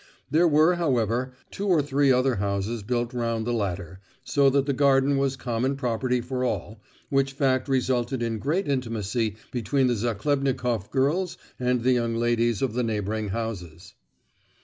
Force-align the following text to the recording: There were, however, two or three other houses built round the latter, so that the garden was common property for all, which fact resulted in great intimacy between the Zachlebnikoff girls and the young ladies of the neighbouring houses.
There 0.31 0.47
were, 0.47 0.77
however, 0.77 1.35
two 1.51 1.67
or 1.67 1.83
three 1.83 2.11
other 2.11 2.37
houses 2.37 2.81
built 2.81 3.13
round 3.13 3.45
the 3.45 3.53
latter, 3.53 3.99
so 4.23 4.49
that 4.49 4.65
the 4.65 4.73
garden 4.73 5.15
was 5.15 5.35
common 5.35 5.75
property 5.75 6.21
for 6.21 6.43
all, 6.43 6.81
which 7.09 7.33
fact 7.33 7.67
resulted 7.69 8.23
in 8.23 8.39
great 8.39 8.67
intimacy 8.67 9.35
between 9.51 9.85
the 9.85 9.93
Zachlebnikoff 9.95 10.89
girls 10.89 11.37
and 11.59 11.83
the 11.83 11.91
young 11.93 12.15
ladies 12.15 12.63
of 12.63 12.73
the 12.73 12.81
neighbouring 12.81 13.29
houses. 13.29 13.93